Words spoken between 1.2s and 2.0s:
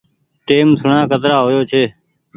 هويو ڇي